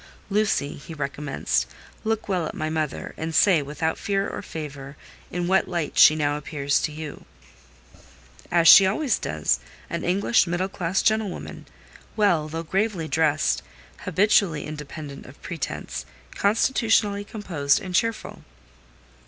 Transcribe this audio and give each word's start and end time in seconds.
"Lucy," 0.31 0.77
he 0.77 0.95
recommenced, 0.95 1.67
"look 2.03 2.27
well 2.27 2.47
at 2.47 2.55
my 2.55 2.71
mother, 2.71 3.13
and 3.17 3.35
say, 3.35 3.61
without 3.61 3.99
fear 3.99 4.27
or 4.27 4.41
favour, 4.41 4.97
in 5.29 5.45
what 5.45 5.67
light 5.67 5.95
she 5.95 6.15
now 6.15 6.37
appears 6.37 6.79
to 6.81 6.91
you." 6.91 7.25
"As 8.49 8.67
she 8.67 8.87
always 8.87 9.19
does—an 9.19 10.03
English, 10.03 10.47
middle 10.47 10.69
class 10.69 11.03
gentlewoman; 11.03 11.67
well, 12.15 12.47
though 12.49 12.63
gravely 12.63 13.07
dressed, 13.07 13.61
habitually 13.99 14.65
independent 14.65 15.27
of 15.27 15.39
pretence, 15.43 16.07
constitutionally 16.33 17.23
composed 17.23 17.79
and 17.79 17.93
cheerful." 17.93 18.43